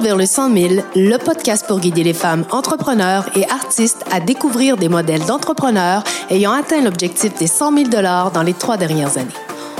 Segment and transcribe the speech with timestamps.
[0.00, 4.76] vers le 100 000, le podcast pour guider les femmes entrepreneurs et artistes à découvrir
[4.76, 7.90] des modèles d'entrepreneurs ayant atteint l'objectif des 100 000
[8.32, 9.28] dans les trois dernières années.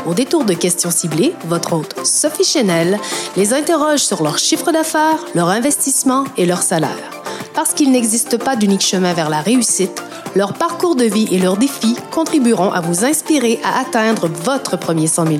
[0.07, 2.99] Au détour de questions ciblées, votre hôte Sophie Chenel
[3.37, 7.11] les interroge sur leur chiffre d'affaires, leur investissement et leur salaire.
[7.55, 10.03] Parce qu'il n'existe pas d'unique chemin vers la réussite,
[10.35, 15.07] leur parcours de vie et leurs défis contribueront à vous inspirer à atteindre votre premier
[15.07, 15.39] 100 000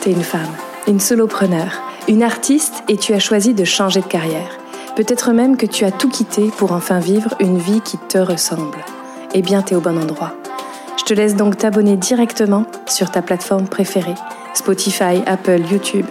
[0.00, 1.72] T'es une femme, une solopreneur,
[2.08, 4.58] une artiste et tu as choisi de changer de carrière.
[4.96, 8.78] Peut-être même que tu as tout quitté pour enfin vivre une vie qui te ressemble.
[9.34, 10.32] Eh bien, t'es au bon endroit.
[10.98, 14.14] Je te laisse donc t'abonner directement sur ta plateforme préférée,
[14.54, 16.06] Spotify, Apple, YouTube,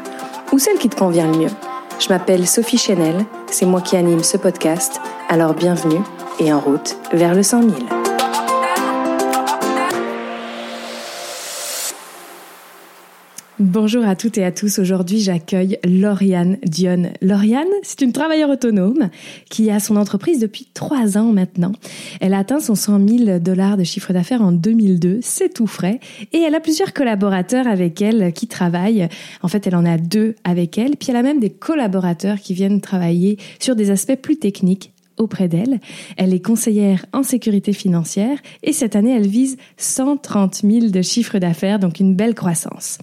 [0.51, 1.51] ou celle qui te convient le mieux.
[1.99, 6.01] Je m'appelle Sophie Chanel, c'est moi qui anime ce podcast, alors bienvenue
[6.39, 7.98] et en route vers le 100 000.
[13.59, 14.79] Bonjour à toutes et à tous.
[14.79, 17.11] Aujourd'hui, j'accueille Lauriane Dionne.
[17.21, 19.09] Lauriane, c'est une travailleuse autonome
[19.49, 21.73] qui a son entreprise depuis trois ans maintenant.
[22.21, 25.19] Elle a atteint son 100 000 dollars de chiffre d'affaires en 2002.
[25.21, 25.99] C'est tout frais.
[26.31, 29.09] Et elle a plusieurs collaborateurs avec elle qui travaillent.
[29.41, 30.95] En fait, elle en a deux avec elle.
[30.95, 35.47] Puis elle a même des collaborateurs qui viennent travailler sur des aspects plus techniques auprès
[35.47, 35.79] d'elle.
[36.17, 41.37] Elle est conseillère en sécurité financière et cette année, elle vise 130 000 de chiffre
[41.37, 42.97] d'affaires, donc une belle croissance.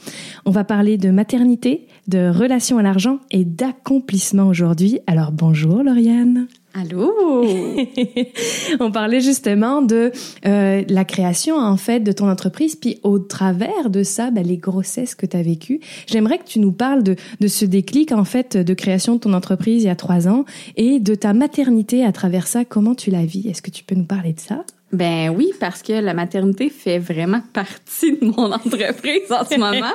[0.45, 5.01] On va parler de maternité, de relation à l'argent et d'accomplissement aujourd'hui.
[5.07, 6.49] Alors bonjour Lauriane.
[6.79, 7.47] Allô?
[8.81, 10.13] On parlait justement de
[10.45, 14.59] euh, la création en fait de ton entreprise, puis au travers de ça, ben, les
[14.59, 15.81] grossesses que tu as vécues.
[16.07, 19.33] J'aimerais que tu nous parles de, de ce déclic en fait de création de ton
[19.33, 20.45] entreprise il y a trois ans
[20.77, 22.67] et de ta maternité à travers ça.
[22.67, 23.49] Comment tu la vis?
[23.49, 24.65] Est-ce que tu peux nous parler de ça?
[24.93, 29.95] Ben oui, parce que la maternité fait vraiment partie de mon entreprise en ce moment.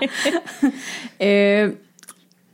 [1.22, 1.72] euh,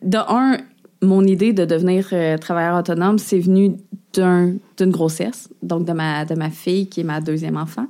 [0.04, 0.58] de un,
[1.02, 3.78] mon idée de devenir euh, travailleur autonome, c'est venu
[4.14, 7.86] d'une grossesse, donc de ma, de ma fille qui est ma deuxième enfant.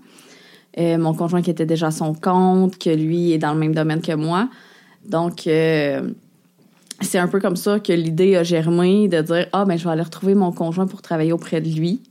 [0.77, 3.73] Euh, mon conjoint qui était déjà à son compte, que lui est dans le même
[3.73, 4.49] domaine que moi.
[5.05, 6.11] Donc, euh,
[7.01, 9.91] c'est un peu comme ça que l'idée a germé de dire Ah, ben, je vais
[9.91, 12.01] aller retrouver mon conjoint pour travailler auprès de lui.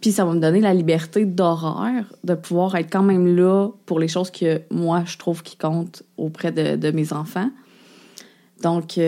[0.00, 4.00] Puis ça va me donner la liberté d'horaire de pouvoir être quand même là pour
[4.00, 7.50] les choses que moi, je trouve qui comptent auprès de, de mes enfants.
[8.62, 8.98] Donc,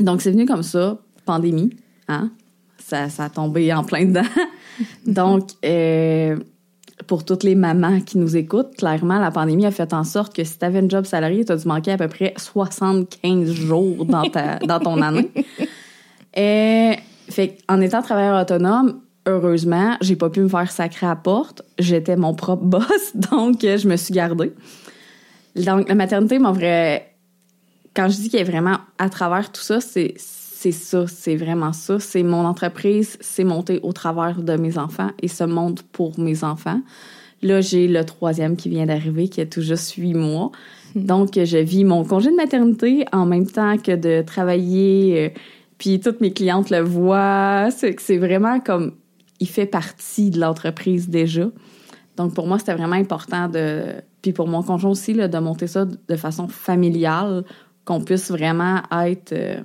[0.00, 1.70] donc c'est venu comme ça, pandémie,
[2.08, 2.30] hein?
[2.78, 4.22] ça, ça a tombé en plein dedans.
[5.06, 6.36] Donc, euh,
[7.06, 10.44] pour toutes les mamans qui nous écoutent, clairement, la pandémie a fait en sorte que
[10.44, 14.04] si tu avais un job salarié, tu as dû manquer à peu près 75 jours
[14.04, 15.30] dans, ta, dans ton année.
[16.34, 16.96] Et,
[17.28, 21.62] fait en étant travailleur autonome, heureusement, j'ai pas pu me faire sacrer à porte.
[21.78, 24.52] J'étais mon propre boss, donc je me suis gardée.
[25.56, 27.15] Donc, la maternité, mon vrai.
[27.96, 31.72] Quand je dis qu'il est vraiment à travers tout ça, c'est c'est ça, c'est vraiment
[31.72, 32.00] ça.
[32.00, 36.44] C'est mon entreprise, c'est monter au travers de mes enfants et se monte pour mes
[36.44, 36.80] enfants.
[37.42, 40.50] Là, j'ai le troisième qui vient d'arriver, qui a tout juste huit mois.
[40.94, 41.04] Hmm.
[41.04, 45.26] Donc, je vis mon congé de maternité en même temps que de travailler.
[45.26, 45.38] Euh,
[45.78, 47.68] puis toutes mes clientes le voient.
[47.70, 48.92] C'est c'est vraiment comme
[49.40, 51.48] il fait partie de l'entreprise déjà.
[52.16, 54.02] Donc, pour moi, c'était vraiment important de.
[54.22, 57.44] Puis pour mon conjoint aussi, là, de monter ça de façon familiale,
[57.86, 59.32] qu'on puisse vraiment être.
[59.32, 59.60] Euh,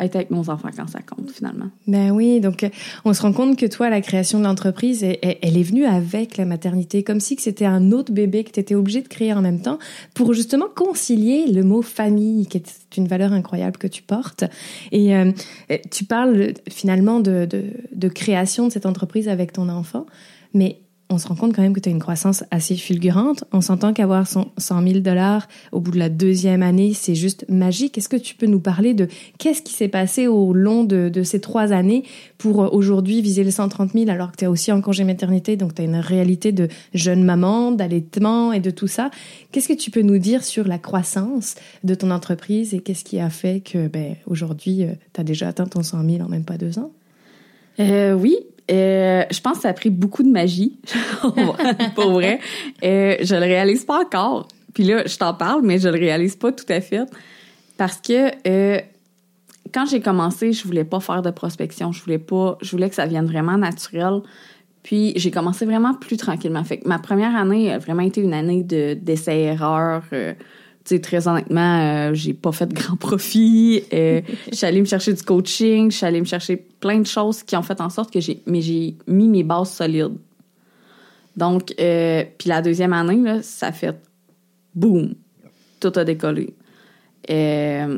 [0.00, 1.66] être avec nos enfants quand ça compte finalement.
[1.86, 2.68] Ben oui, donc euh,
[3.04, 6.44] on se rend compte que toi, la création de l'entreprise, elle, est venue avec la
[6.46, 9.60] maternité, comme si c'était un autre bébé que tu étais obligé de créer en même
[9.60, 9.78] temps
[10.12, 14.42] pour justement concilier le mot famille, qui est une valeur incroyable que tu portes.
[14.90, 15.30] Et euh,
[15.92, 20.06] tu parles finalement de, de, de création de cette entreprise avec ton enfant,
[20.54, 23.44] mais on se rend compte quand même que tu as une croissance assez fulgurante.
[23.52, 27.98] On s'entend qu'avoir 100 000 dollars au bout de la deuxième année, c'est juste magique.
[27.98, 31.40] Est-ce que tu peux nous parler de qu'est-ce qui s'est passé au long de, ces
[31.40, 32.04] trois années
[32.38, 35.56] pour euh, aujourd'hui viser les 130 000 alors que tu es aussi en congé maternité,
[35.56, 39.10] donc tu as une réalité de jeune maman, d'allaitement et de tout ça?
[39.52, 43.20] Qu'est-ce que tu peux nous dire sur la croissance de ton entreprise et qu'est-ce qui
[43.20, 46.44] a fait que ben, aujourd'hui, euh, tu as déjà atteint ton 100 000 en même
[46.44, 46.90] pas deux ans?
[47.80, 48.36] Euh, oui,
[48.70, 50.78] euh, je pense que ça a pris beaucoup de magie,
[51.94, 52.40] pour vrai.
[52.82, 54.48] Euh, je le réalise pas encore.
[54.72, 57.04] Puis là, je t'en parle, mais je le réalise pas tout à fait.
[57.76, 58.80] Parce que euh,
[59.72, 61.92] quand j'ai commencé, je voulais pas faire de prospection.
[61.92, 64.20] Je voulais pas, je voulais que ça vienne vraiment naturel.
[64.82, 66.64] Puis j'ai commencé vraiment plus tranquillement.
[66.64, 70.02] Fait ma première année a vraiment été une année de d'essais-erreurs.
[70.86, 73.84] Sais, très honnêtement, euh, j'ai pas fait de grand profit.
[73.94, 74.20] Euh,
[74.50, 77.42] je suis allée me chercher du coaching, je suis allée me chercher plein de choses
[77.42, 80.18] qui ont fait en sorte que j'ai, mais j'ai mis mes bases solides.
[81.38, 83.96] Donc, euh, puis la deuxième année, là, ça fait
[84.74, 85.14] boum,
[85.80, 86.54] tout a décollé.
[87.30, 87.96] Euh,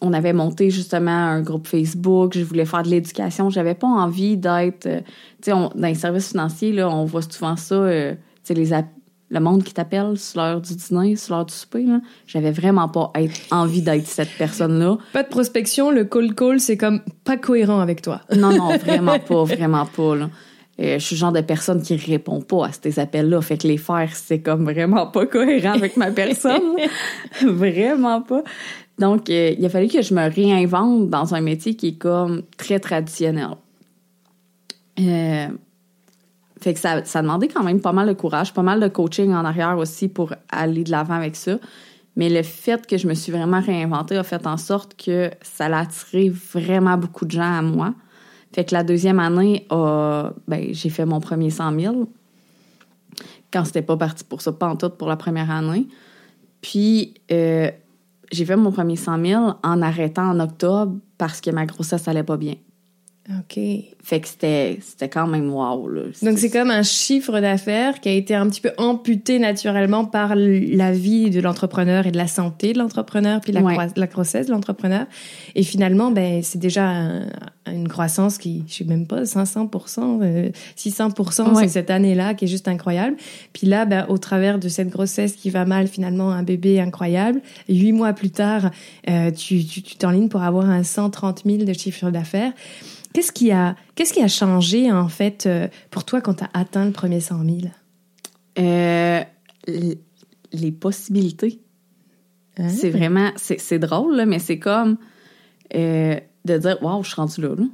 [0.00, 4.36] on avait monté justement un groupe Facebook, je voulais faire de l'éducation, j'avais pas envie
[4.36, 5.04] d'être, tu
[5.42, 8.86] sais, dans les services financiers, là, on voit souvent ça, tu sais, les app-
[9.32, 12.00] le monde qui t'appelle sur l'heure du dîner, sur l'heure du souper, là.
[12.26, 14.98] J'avais vraiment pas être, envie d'être cette personne-là.
[15.14, 18.20] Pas de prospection, le call call, c'est comme pas cohérent avec toi.
[18.36, 20.30] Non, non, vraiment pas, vraiment pas, là.
[20.80, 23.40] Euh, je suis le genre de personne qui répond pas à ces appels-là.
[23.40, 26.76] Fait que les faire, c'est comme vraiment pas cohérent avec ma personne.
[27.42, 28.42] vraiment pas.
[28.98, 32.42] Donc, euh, il a fallu que je me réinvente dans un métier qui est comme
[32.56, 33.50] très traditionnel.
[35.00, 35.46] Euh,
[36.62, 39.44] fait que ça, demandait quand même pas mal de courage, pas mal de coaching en
[39.44, 41.58] arrière aussi pour aller de l'avant avec ça.
[42.14, 45.68] Mais le fait que je me suis vraiment réinventée a fait en sorte que ça
[45.68, 47.94] l'a attiré vraiment beaucoup de gens à moi.
[48.54, 52.08] Fait que la deuxième année, ben, j'ai fait mon premier 100 000.
[53.52, 55.88] Quand c'était pas parti pour ça, pas en tout pour la première année.
[56.60, 57.70] Puis, euh,
[58.30, 62.22] j'ai fait mon premier 100 000 en arrêtant en octobre parce que ma grossesse allait
[62.22, 62.54] pas bien.
[63.30, 63.56] OK.
[64.02, 66.02] Fait que c'était, c'était quand même wow, là.
[66.22, 70.34] Donc c'est comme un chiffre d'affaires qui a été un petit peu amputé naturellement par
[70.34, 73.74] la vie de l'entrepreneur et de la santé de l'entrepreneur, puis la, Ouais.
[73.74, 75.06] croi- la grossesse de l'entrepreneur.
[75.54, 77.26] Et finalement, ben c'est déjà un-
[77.72, 81.62] une croissance qui, je sais même pas, 500%, euh, 600%, Ouais.
[81.62, 83.16] c'est cette année-là qui est juste incroyable.
[83.52, 87.40] Puis là, ben, au travers de cette grossesse qui va mal, finalement, un bébé incroyable,
[87.68, 88.72] huit mois plus tard,
[89.08, 92.52] euh, tu tu tu t'enlignes pour avoir un 130 000 de chiffre d'affaires.
[93.12, 96.50] Qu'est-ce qui a, qu'est-ce qui a changé en fait euh, pour toi quand tu as
[96.54, 97.58] atteint le premier 100 000
[98.58, 99.22] Euh,
[100.52, 101.60] les possibilités.
[102.58, 102.68] Hein?
[102.68, 104.98] C'est vraiment, c'est, c'est drôle, là, mais c'est comme
[105.74, 107.64] euh, de dire, waouh, je suis rendue là, là.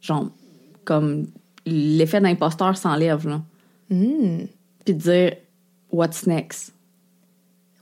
[0.00, 0.30] Genre,
[0.84, 1.26] comme
[1.66, 3.42] l'effet d'imposteur s'enlève, là.
[3.90, 4.46] Hmm,
[4.84, 5.32] Puis de dire,
[5.92, 6.72] what's next?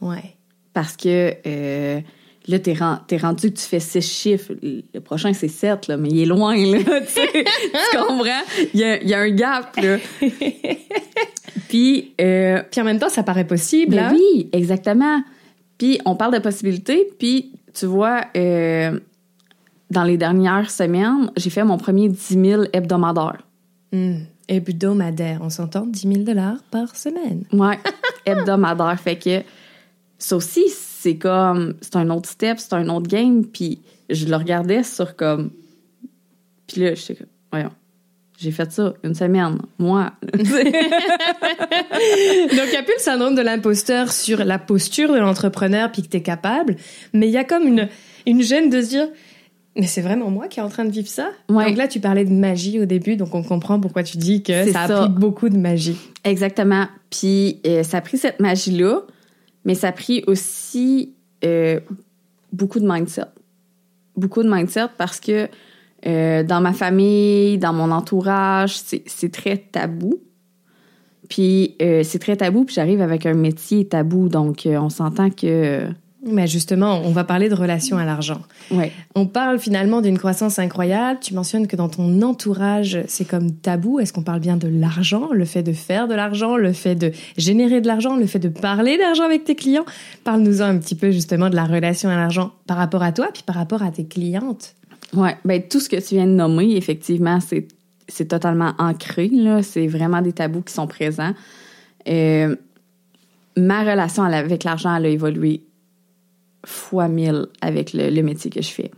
[0.00, 0.36] ouais.
[0.74, 2.00] Parce que euh,
[2.48, 4.52] là, t'es, t'es rendu, tu fais six chiffres.
[4.62, 6.78] Le prochain, c'est sept, là, mais il est loin, là.
[7.00, 8.42] tu comprends?
[8.74, 9.98] Il y a, il y a un gap, là.
[11.68, 13.98] Puis, euh, Puis en même temps, ça paraît possible.
[13.98, 14.12] Hein?
[14.12, 15.22] oui, exactement.
[15.78, 19.00] Puis on parle de possibilités, puis tu vois, euh,
[19.90, 23.42] dans les dernières semaines, j'ai fait mon premier 10 000 hebdomadaires.
[23.92, 24.18] Hmm,
[24.48, 27.44] Hebdomadaire, on s'entend 10 000 dollars par semaine.
[27.52, 27.78] Ouais,
[28.26, 28.98] hebdomadaire.
[29.00, 29.42] Fait que
[30.18, 30.68] ça aussi,
[31.02, 35.16] c'est comme, c'est un autre step, c'est un autre game, puis je le regardais sur
[35.16, 35.50] comme,
[36.68, 37.72] puis là, j'étais comme, voyons,
[38.38, 40.12] j'ai fait ça une semaine, moi.
[40.32, 40.70] Donc il
[42.70, 46.18] n'y a plus le syndrome de l'imposteur sur la posture de l'entrepreneur puis que tu
[46.18, 46.76] es capable,
[47.12, 47.88] mais il y a comme une,
[48.26, 49.08] une gêne de se dire
[49.74, 51.30] mais c'est vraiment moi qui est en train de vivre ça?
[51.48, 51.68] Ouais.
[51.68, 54.70] Donc là, tu parlais de magie au début, donc on comprend pourquoi tu dis que
[54.70, 55.00] ça a ça.
[55.00, 55.96] pris beaucoup de magie.
[56.24, 56.88] Exactement.
[57.08, 59.00] Puis euh, ça a pris cette magie-là,
[59.64, 61.14] mais ça a pris aussi
[61.44, 61.80] euh,
[62.52, 63.26] beaucoup de mindset.
[64.16, 65.48] Beaucoup de mindset parce que
[66.06, 70.20] euh, dans ma famille, dans mon entourage, c'est très tabou.
[71.28, 75.30] Puis euh, c'est très tabou, puis j'arrive avec un métier tabou, donc euh, on s'entend
[75.30, 75.86] que...
[76.24, 78.40] Mais justement, on va parler de relation à l'argent.
[78.70, 78.92] ouais.
[79.16, 81.18] On parle finalement d'une croissance incroyable.
[81.20, 83.98] Tu mentionnes que dans ton entourage, c'est comme tabou.
[83.98, 87.10] Est-ce qu'on parle bien de l'argent, le fait de faire de l'argent, le fait de
[87.36, 89.84] générer de l'argent, le fait de parler d'argent avec tes clients?
[90.22, 93.42] Parle-nous-en un petit peu justement de la relation à l'argent par rapport à toi, puis
[93.42, 94.74] par rapport à tes clientes.
[95.14, 97.66] Ouais, ben tout ce que tu viens de nommer, effectivement, c'est
[98.08, 99.62] c'est totalement ancré là.
[99.62, 101.32] C'est vraiment des tabous qui sont présents.
[102.08, 102.54] Euh,
[103.56, 105.62] ma relation avec l'argent, elle a évolué
[106.64, 108.90] fois mille avec le, le métier que je fais.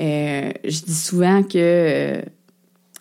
[0.00, 2.20] Euh, je dis souvent que euh,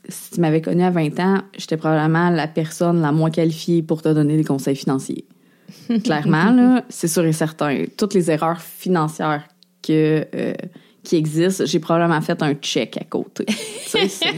[0.08, 4.02] si tu m'avais connue à 20 ans, j'étais probablement la personne la moins qualifiée pour
[4.02, 5.26] te donner des conseils financiers.
[6.04, 7.84] Clairement, c'est sûr et certain.
[7.98, 9.44] Toutes les erreurs financières
[9.86, 10.54] que, euh,
[11.04, 13.46] qui existent, j'ai probablement fait un check à côté.
[13.86, 14.34] Tu sais, c'est-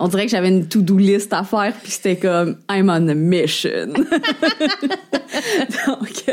[0.00, 3.14] on dirait que j'avais une to-do list à faire, puis c'était comme I'm on a
[3.14, 3.88] mission.
[5.86, 6.24] donc,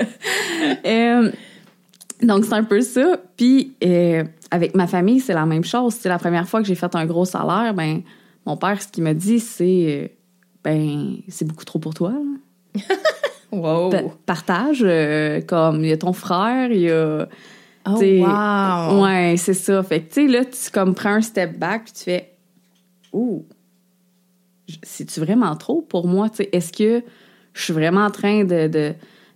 [2.22, 3.18] donc c'est un peu ça.
[3.38, 5.96] Puis euh, avec ma famille, c'est la même chose.
[6.00, 7.74] C'est la première fois que j'ai fait un gros salaire.
[7.74, 8.02] Ben
[8.46, 10.08] mon père, ce qu'il m'a dit, c'est euh,
[10.64, 12.14] ben c'est beaucoup trop pour toi.
[13.52, 13.90] Wow.
[13.90, 17.28] Pa- Partage, euh, comme il y a ton frère, il y a
[17.88, 19.04] Oh, wow.
[19.04, 19.82] Ouais, c'est ça.
[19.84, 22.32] Fait que, tu sais, là, tu comme prends un step back puis tu fais
[23.14, 23.46] Ouh,
[24.84, 26.30] c'est-tu vraiment trop pour moi?
[26.30, 27.04] Tu sais, est-ce que
[27.54, 28.94] je suis vraiment en train de, de,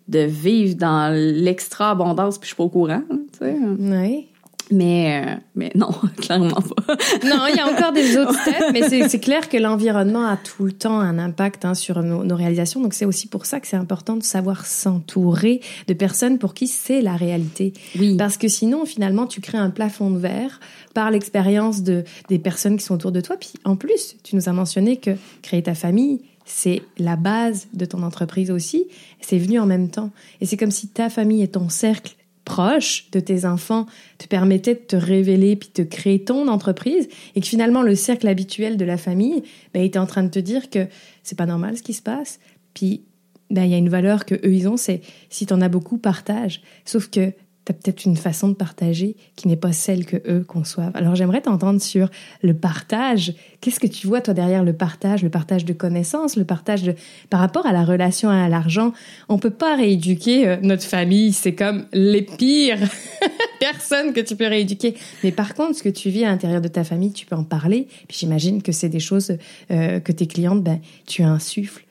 [0.10, 3.04] de vivre dans l'extra abondance puis je suis pas au courant?
[3.10, 3.56] Tu sais?
[3.80, 4.28] Ouais.
[4.72, 6.96] Mais, euh, mais non, clairement pas.
[7.24, 10.63] non, il y a encore des autres steps, mais c'est clair que l'environnement a tout
[10.63, 12.80] le temps un impact hein, sur nos, nos, réalisations.
[12.80, 16.68] Donc c'est aussi pour ça que c'est important de savoir s'entourer de personnes pour qui
[16.68, 17.74] c'est la réalité.
[17.98, 18.16] Oui.
[18.18, 20.60] Parce que sinon, finalement, tu crées un plafond de verre
[20.94, 23.38] par l'expérience de des personnes qui sont autour de toi.
[23.38, 25.12] Puis en plus, tu nous as mentionné que
[25.42, 28.88] créer ta famille, c'est la base de ton entreprise aussi.
[29.22, 30.10] C'est venu en même temps.
[30.41, 33.86] Et c'est comme si ta famille et ton cercle proche de tes enfants
[34.18, 38.27] te permettait de te révéler puis de créer ton entreprise et que finalement le cercle
[38.27, 40.88] habituel de la famille ben, était en train de te dire que
[41.22, 42.39] c'est pas normal ce qui se passe
[42.74, 43.03] puis
[43.51, 46.00] ben, il y a une valeur que eux ils ont c'est si t'en as beaucoup
[46.00, 47.34] partage sauf que
[47.66, 50.96] tu peut-être une façon de partager qui n'est pas celle que eux conçoivent.
[50.96, 52.10] Alors j'aimerais t'entendre sur
[52.42, 53.34] le partage.
[53.62, 56.96] Qu'est-ce que tu vois toi derrière le partage, le partage de connaissances, le partage de
[57.30, 58.94] par rapport à la relation à l'argent.
[59.28, 62.80] On peut pas rééduquer euh, notre famille, c'est comme les pires
[63.60, 64.96] personnes que tu peux rééduquer.
[65.24, 67.44] Mais par contre, ce que tu vis à l'intérieur de ta famille, tu peux en
[67.44, 67.88] parler.
[68.08, 69.38] Puis j'imagine que c'est des choses
[69.70, 71.86] euh, que tes clientes, ben tu insuffles.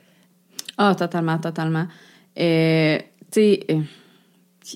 [0.77, 1.87] Ah, totalement, totalement.
[2.39, 2.99] Euh,
[3.31, 3.67] tu sais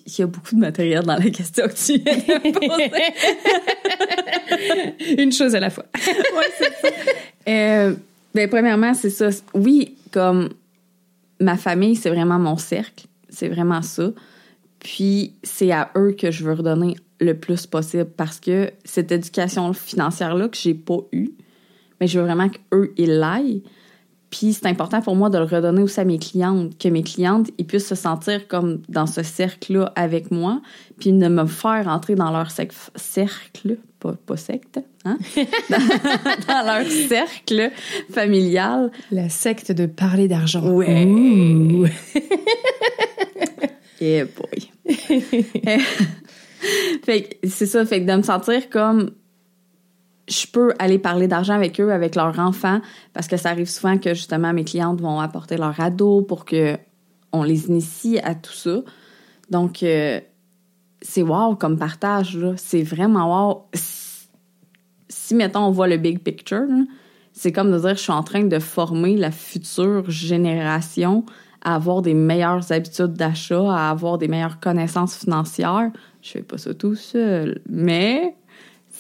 [0.06, 2.90] il y a beaucoup de matériel dans la question que tu viens de poser.
[5.22, 5.84] Une chose à la fois.
[5.96, 6.88] ouais, c'est ça.
[7.48, 7.94] Euh,
[8.34, 9.28] ben, premièrement, c'est ça.
[9.54, 10.50] Oui, comme
[11.40, 13.06] ma famille, c'est vraiment mon cercle.
[13.28, 14.10] C'est vraiment ça.
[14.78, 19.72] Puis, c'est à eux que je veux redonner le plus possible parce que cette éducation
[19.72, 21.30] financière-là que j'ai pas eue,
[22.00, 23.62] mais je veux vraiment qu'eux, ils l'aillent.
[24.32, 27.50] Puis c'est important pour moi de le redonner aussi à mes clientes, que mes clientes
[27.58, 30.62] ils puissent se sentir comme dans ce cercle-là avec moi,
[30.98, 35.18] puis de me faire entrer dans leur cercle, pas, pas secte, hein?
[35.68, 37.70] dans, leur cercle
[38.10, 38.90] familial.
[39.10, 40.66] La secte de parler d'argent.
[40.66, 41.04] Ouais.
[44.00, 44.70] yeah boy.
[47.04, 49.10] fait que c'est ça, fait que de me sentir comme
[50.28, 52.80] je peux aller parler d'argent avec eux, avec leurs enfants,
[53.12, 56.76] parce que ça arrive souvent que justement mes clientes vont apporter leur ado pour que
[57.32, 58.80] on les initie à tout ça.
[59.50, 60.20] Donc euh,
[61.00, 63.66] c'est wow comme partage c'est vraiment wow.
[65.08, 66.68] Si mettons on voit le big picture,
[67.32, 71.24] c'est comme de dire je suis en train de former la future génération
[71.64, 75.90] à avoir des meilleures habitudes d'achat, à avoir des meilleures connaissances financières.
[76.20, 78.34] Je fais pas ça tout seul, mais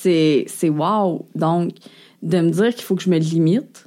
[0.02, 1.26] c'est, c'est wow.
[1.34, 1.74] Donc,
[2.22, 3.86] de me dire qu'il faut que je me limite.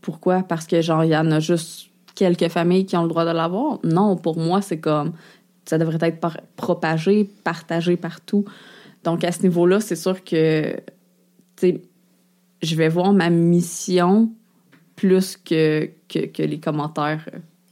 [0.00, 0.42] Pourquoi?
[0.42, 3.30] Parce que, genre, il y en a juste quelques familles qui ont le droit de
[3.30, 3.78] l'avoir?
[3.84, 5.12] Non, pour moi, c'est comme,
[5.64, 6.18] ça devrait être
[6.56, 8.44] propagé, partagé partout.
[9.04, 10.80] Donc, à ce niveau-là, c'est sûr que, tu
[11.56, 11.82] sais,
[12.62, 14.30] je vais voir ma mission
[14.96, 17.24] plus que, que, les commentaires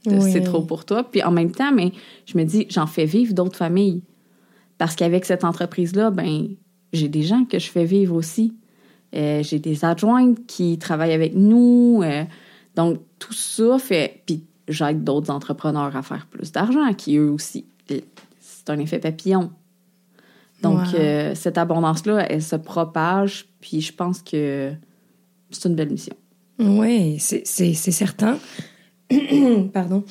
[0.03, 1.03] c'est trop pour toi.
[1.03, 1.91] Puis en même temps, mais
[2.25, 4.01] je me dis, j'en fais vivre d'autres familles.
[4.79, 6.47] Parce qu'avec cette entreprise-là, ben,
[6.93, 8.53] j'ai des gens que je fais vivre aussi.
[9.15, 12.01] Euh, j'ai des adjointes qui travaillent avec nous.
[12.03, 12.23] Euh,
[12.75, 14.21] donc, tout ça fait...
[14.25, 17.65] Puis j'aide d'autres entrepreneurs à faire plus d'argent, qui eux aussi...
[18.39, 19.51] C'est un effet papillon.
[20.61, 24.73] Donc, euh, cette abondance-là, elle se propage, puis je pense que
[25.49, 26.15] c'est une belle mission.
[26.59, 28.37] Oui, c'est certain.
[29.73, 30.03] Pardon.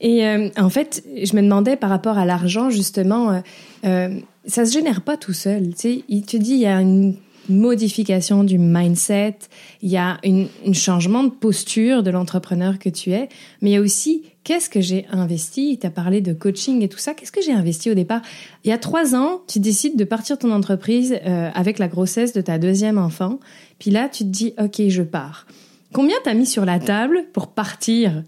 [0.00, 0.24] Et
[0.56, 3.42] en fait, je me demandais par rapport à l'argent, justement,
[3.82, 5.70] ça se génère pas tout seul.
[5.70, 7.16] Tu sais, il te dit il y a une
[7.48, 9.38] modification du mindset,
[9.82, 13.28] il y a un changement de posture de l'entrepreneur que tu es,
[13.62, 15.78] mais il y a aussi qu'est-ce que j'ai investi?
[15.80, 17.14] Tu as parlé de coaching et tout ça.
[17.14, 18.22] Qu'est-ce que j'ai investi au départ?
[18.64, 22.32] Il y a trois ans, tu décides de partir ton entreprise euh, avec la grossesse
[22.32, 23.40] de ta deuxième enfant.
[23.78, 25.46] Puis là, tu te dis ok, je pars.
[25.92, 28.22] Combien t'as mis sur la table pour partir?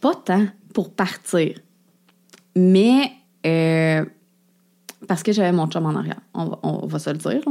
[0.00, 1.58] Pas tant pour partir,
[2.56, 3.12] mais
[3.46, 4.04] euh,
[5.06, 6.20] parce que j'avais mon chum en arrière.
[6.34, 7.42] On va, se le dire.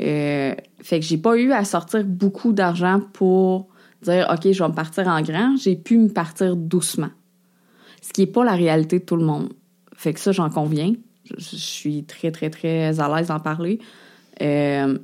[0.00, 3.68] Euh, fait que j'ai pas eu à sortir beaucoup d'argent pour
[4.02, 5.56] dire OK, je vais me partir en grand.
[5.56, 7.10] J'ai pu me partir doucement.
[8.02, 9.52] Ce qui est pas la réalité de tout le monde.
[9.94, 10.94] Fait que ça, j'en conviens.
[11.24, 13.78] Je, suis très, très, très à l'aise d'en parler.
[14.42, 14.98] Euh,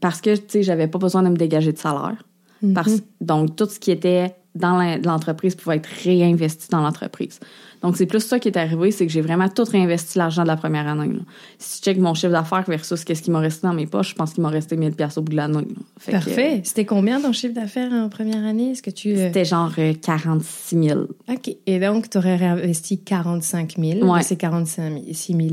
[0.00, 2.22] parce que, tu sais, j'avais pas besoin de me dégager de salaire.
[2.62, 2.72] Mm-hmm.
[2.72, 7.40] parce, donc, tout ce qui était dans l'entreprise pouvait être réinvesti dans l'entreprise.
[7.82, 10.48] Donc, c'est plus ça qui est arrivé, c'est que j'ai vraiment tout réinvesti l'argent de
[10.48, 11.10] la première année.
[11.58, 14.14] Si tu check mon chiffre d'affaires versus qu'est-ce qui m'a resté dans mes poches, je
[14.14, 15.66] pense qu'il m'a resté 1000 pièces au bout de l'année.
[16.08, 16.60] Parfait.
[16.64, 18.70] C'était combien ton chiffre d'affaires en première année?
[18.70, 19.12] Est-ce que tu...
[19.12, 21.00] Euh, C'était genre 46 euh, 000.
[21.28, 21.56] OK.
[21.66, 24.22] Et donc, tu aurais réinvesti 45 000 ouais.
[24.22, 25.48] c'est 46 000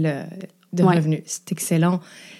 [0.73, 1.21] de revenus.
[1.25, 1.99] C'est excellent.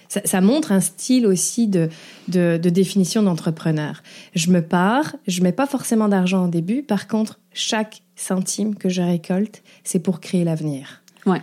[0.10, 1.88] Ça, ça, montre un style aussi de,
[2.28, 4.01] de, de définition d'entrepreneur.
[4.36, 6.82] Je me pars, je mets pas forcément d'argent au début.
[6.82, 11.04] Par contre, chaque centime que je récolte, c'est pour créer l'avenir.
[11.25, 11.42] Ouais.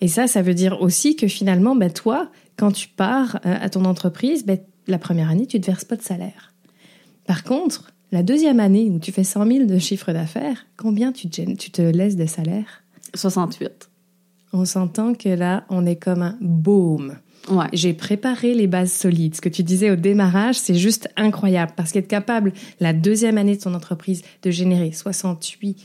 [0.00, 3.68] Et ça, ça veut dire aussi que finalement, ben, toi, quand tu pars euh, à
[3.68, 6.54] ton entreprise, ben, la première année, tu ne te verses pas de salaire.
[7.26, 11.28] Par contre, la deuxième année où tu fais 100 000 de chiffre d'affaires, combien tu
[11.28, 12.82] te, tu te laisses de salaire?
[13.14, 13.90] 68.
[14.52, 17.16] On s'entend que là, on est comme un boom.
[17.50, 17.66] Ouais.
[17.72, 19.34] J'ai préparé les bases solides.
[19.34, 23.56] Ce que tu disais au démarrage, c'est juste incroyable parce qu'être capable, la deuxième année
[23.56, 25.78] de ton entreprise, de générer 68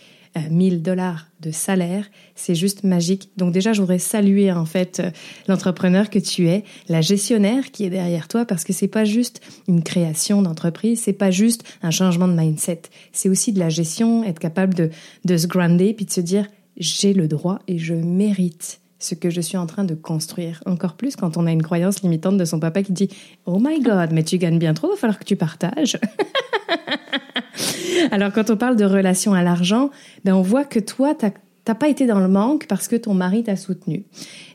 [0.49, 2.05] 1000 dollars de salaire,
[2.35, 3.29] c'est juste magique.
[3.37, 5.11] Donc déjà, je voudrais saluer en fait euh,
[5.47, 9.41] l'entrepreneur que tu es, la gestionnaire qui est derrière toi, parce que c'est pas juste
[9.67, 14.23] une création d'entreprise, c'est pas juste un changement de mindset, c'est aussi de la gestion,
[14.23, 14.89] être capable de,
[15.25, 19.29] de se grander puis de se dire j'ai le droit et je mérite ce que
[19.29, 20.61] je suis en train de construire.
[20.65, 23.09] Encore plus quand on a une croyance limitante de son papa qui dit
[23.45, 25.99] Oh my God, mais tu gagnes bien trop, il va falloir que tu partages.
[28.11, 29.89] Alors quand on parle de relation à l'argent,
[30.25, 33.43] ben on voit que toi, t'as pas été dans le manque parce que ton mari
[33.43, 34.05] t'a soutenu.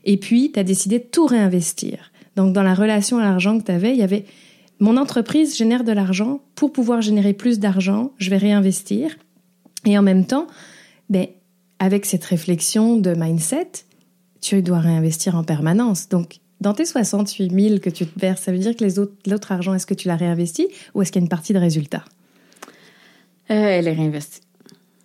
[0.05, 2.11] Et puis, tu as décidé de tout réinvestir.
[2.35, 4.25] Donc dans la relation à l'argent que tu avais, il y avait
[4.79, 9.17] mon entreprise génère de l'argent, pour pouvoir générer plus d'argent, je vais réinvestir.
[9.85, 10.47] Et en même temps,
[11.09, 11.27] ben,
[11.79, 13.85] avec cette réflexion de mindset,
[14.49, 16.09] tu dois réinvestir en permanence.
[16.09, 19.13] Donc, dans tes 68 000 que tu te verses, ça veut dire que les autres,
[19.27, 21.59] l'autre argent, est-ce que tu l'as réinvesti ou est-ce qu'il y a une partie de
[21.59, 22.03] résultat?
[23.51, 24.41] Euh, elle est réinvestie.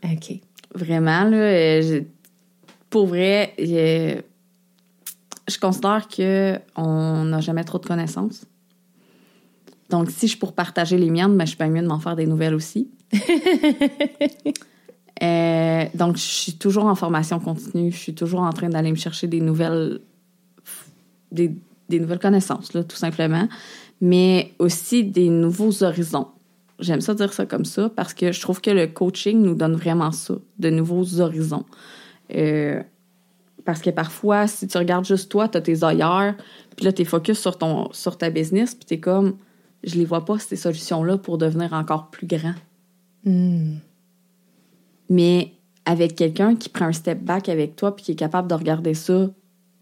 [0.02, 0.40] OK.
[0.74, 2.00] Vraiment, là, euh,
[2.88, 4.16] pour vrai, je,
[5.46, 8.46] je considère qu'on n'a jamais trop de connaissances.
[9.90, 12.16] Donc, si je suis pour partager les miennes, ben, je peux mieux de m'en faire
[12.16, 12.88] des nouvelles aussi.
[15.22, 17.92] euh, donc, je suis toujours en formation continue.
[17.92, 20.00] Je suis toujours en train d'aller me chercher des nouvelles,
[21.30, 21.54] des,
[21.90, 23.48] nouvelles connaissances, là, tout simplement.
[24.00, 26.28] Mais aussi des nouveaux horizons.
[26.80, 29.76] J'aime ça dire ça comme ça parce que je trouve que le coaching nous donne
[29.76, 31.64] vraiment ça, de nouveaux horizons.
[32.34, 32.82] Euh,
[33.64, 36.34] parce que parfois, si tu regardes juste toi, tu as tes ailleurs,
[36.76, 39.36] puis là, tu es focus sur, ton, sur ta business, puis tu es comme,
[39.84, 42.54] je les vois pas, ces solutions-là, pour devenir encore plus grand.
[43.24, 43.76] Hmm.
[45.08, 45.52] Mais
[45.84, 48.94] avec quelqu'un qui prend un step back avec toi, puis qui est capable de regarder
[48.94, 49.28] ça,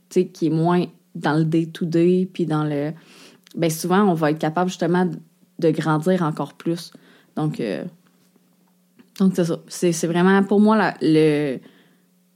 [0.09, 2.93] tu sais, qui est moins dans le day-to-day, puis dans le.
[3.55, 5.09] Ben souvent, on va être capable justement
[5.59, 6.93] de grandir encore plus.
[7.37, 7.85] Donc, euh,
[9.19, 9.61] donc c'est ça.
[9.69, 11.59] C'est, vraiment, pour moi, le,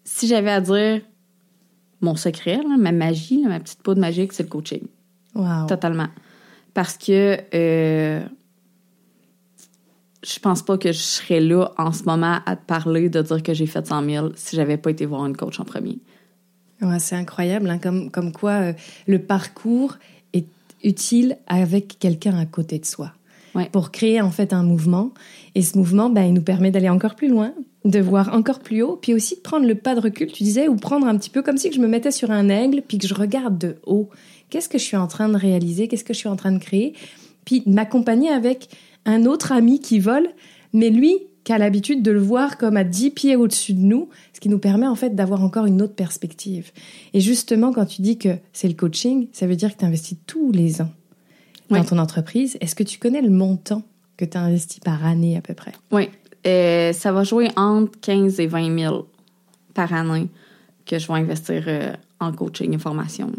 [0.04, 1.00] si j'avais à dire
[2.00, 4.82] mon secret, ma magie, ma petite peau de magique, c'est le coaching.
[5.34, 5.66] Wow.
[5.66, 6.08] Totalement.
[6.74, 8.20] Parce que euh,
[10.26, 13.42] je pense pas que je serais là en ce moment à te parler de dire
[13.42, 15.98] que j'ai fait 100 000 si j'avais pas été voir une coach en premier.
[16.82, 18.72] Ouais, c'est incroyable, hein, comme, comme quoi euh,
[19.06, 19.96] le parcours
[20.32, 20.46] est
[20.84, 23.12] utile avec quelqu'un à côté de soi
[23.54, 23.68] ouais.
[23.70, 25.12] pour créer en fait un mouvement.
[25.54, 28.82] Et ce mouvement, ben, il nous permet d'aller encore plus loin, de voir encore plus
[28.82, 31.30] haut, puis aussi de prendre le pas de recul, tu disais, ou prendre un petit
[31.30, 34.10] peu comme si je me mettais sur un aigle, puis que je regarde de haut.
[34.50, 35.88] Qu'est-ce que je suis en train de réaliser?
[35.88, 36.94] Qu'est-ce que je suis en train de créer?
[37.44, 38.68] Puis m'accompagner avec
[39.06, 40.28] un autre ami qui vole,
[40.72, 44.08] mais lui qui a l'habitude de le voir comme à 10 pieds au-dessus de nous,
[44.32, 46.72] ce qui nous permet en fait d'avoir encore une autre perspective.
[47.14, 50.18] Et justement, quand tu dis que c'est le coaching, ça veut dire que tu investis
[50.26, 50.90] tous les ans
[51.70, 52.58] dans ton entreprise.
[52.60, 53.84] Est-ce que tu connais le montant
[54.16, 55.72] que tu as investi par année à peu près?
[55.92, 56.10] Oui.
[56.48, 59.06] Euh, ça va jouer entre 15 et 20 000
[59.72, 60.28] par année
[60.84, 63.30] que je vais investir euh, en coaching et formation.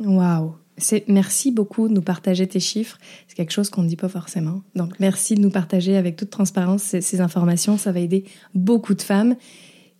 [0.00, 0.56] Wow!
[0.76, 2.98] C'est, merci beaucoup de nous partager tes chiffres.
[3.28, 4.62] C'est quelque chose qu'on ne dit pas forcément.
[4.74, 7.78] Donc, merci de nous partager avec toute transparence ces, informations.
[7.78, 9.36] Ça va aider beaucoup de femmes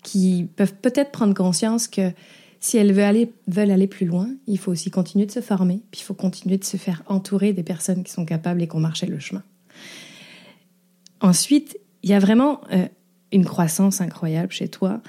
[0.02, 2.12] qui peuvent peut-être prendre conscience que
[2.60, 5.82] si elles veulent aller, veulent aller plus loin, il faut aussi continuer de se former,
[5.90, 8.74] puis il faut continuer de se faire entourer des personnes qui sont capables et qui
[8.74, 9.42] ont marché le chemin.
[11.20, 12.88] Ensuite, il y a vraiment euh,
[13.32, 15.00] une croissance incroyable chez toi.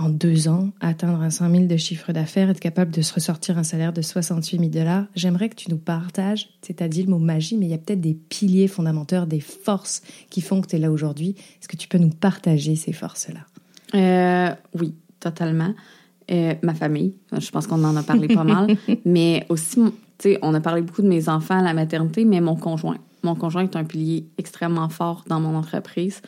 [0.00, 3.58] En deux ans, atteindre un 100 000 de chiffre d'affaires, être capable de se ressortir
[3.58, 5.04] un salaire de 68 000 dollars.
[5.14, 8.14] J'aimerais que tu nous partages, c'est-à-dire le mot magie, mais il y a peut-être des
[8.14, 11.34] piliers fondamentaux, des forces qui font que tu es là aujourd'hui.
[11.60, 13.40] Est-ce que tu peux nous partager ces forces-là?
[13.94, 15.74] Euh, oui, totalement.
[16.30, 19.82] Euh, ma famille, je pense qu'on en a parlé pas mal, mais aussi,
[20.16, 22.96] tu sais, on a parlé beaucoup de mes enfants à la maternité, mais mon conjoint.
[23.22, 26.22] Mon conjoint est un pilier extrêmement fort dans mon entreprise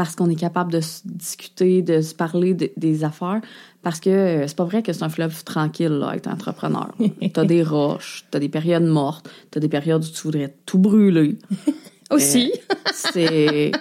[0.00, 3.42] parce qu'on est capable de se discuter, de se parler de, des affaires.
[3.82, 6.94] Parce que euh, c'est pas vrai que c'est un fleuve tranquille, là, être entrepreneur.
[7.34, 11.36] t'as des roches, t'as des périodes mortes, t'as des périodes où tu voudrais tout brûler.
[12.10, 12.50] Aussi.
[12.50, 13.72] Euh, c'est,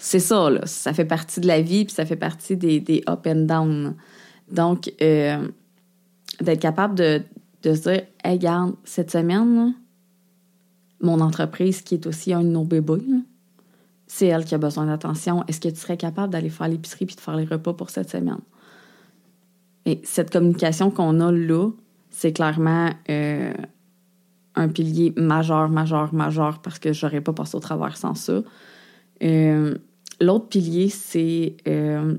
[0.00, 0.62] c'est ça, là.
[0.66, 3.94] Ça fait partie de la vie, puis ça fait partie des, des up and down.
[4.50, 5.46] Donc, euh,
[6.40, 7.22] d'être capable de,
[7.62, 9.72] de se dire, hey, regarde, cette semaine,
[11.00, 13.18] mon entreprise, qui est aussi un de nos bébés, là,
[14.12, 15.44] c'est elle qui a besoin d'attention.
[15.46, 18.10] Est-ce que tu serais capable d'aller faire l'épicerie puis de faire les repas pour cette
[18.10, 18.40] semaine?
[19.86, 21.70] Et cette communication qu'on a là,
[22.10, 23.54] c'est clairement euh,
[24.56, 28.42] un pilier majeur, majeur, majeur, parce que j'aurais pas passé au travers sans ça.
[29.22, 29.78] Euh,
[30.20, 32.18] L'autre pilier, c'est euh,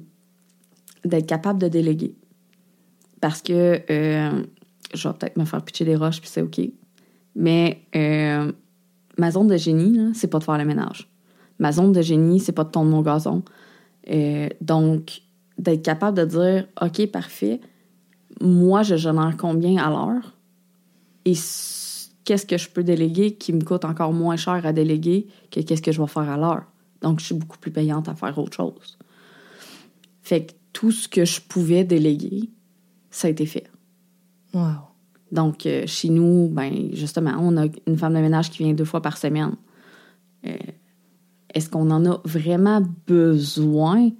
[1.04, 2.16] d'être capable de déléguer.
[3.20, 6.62] Parce que je vais peut-être me faire pitcher des roches, puis c'est OK.
[7.36, 7.84] Mais
[9.18, 11.11] ma zone de génie, c'est pas de faire le ménage.
[11.62, 13.44] Ma zone de génie, c'est pas de tondre mon gazon.
[14.10, 15.22] Euh, donc,
[15.60, 17.62] d'être capable de dire OK, parfait,
[18.42, 20.34] moi, je génère combien à l'heure?
[21.24, 21.34] Et
[22.26, 25.84] qu'est-ce que je peux déléguer qui me coûte encore moins cher à déléguer que qu'est-ce
[25.84, 26.64] que je vais faire à l'heure?
[27.04, 28.98] Donc, je suis beaucoup plus payante à faire autre chose.
[30.24, 32.50] Fait que tout ce que je pouvais déléguer,
[33.12, 33.70] ça a été fait.
[34.56, 34.78] Wow.
[35.32, 38.86] Donc, euh, chez nous, ben justement, on a une femme de ménage qui vient deux
[38.86, 39.54] fois par semaine.
[40.48, 40.58] Euh,
[41.54, 44.10] Est-ce qu'on en a vraiment besoin?
[44.10, 44.16] Tu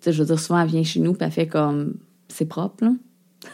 [0.00, 1.94] sais, je veux dire, souvent, elle vient chez nous puis elle fait comme...
[2.28, 2.92] C'est propre, là.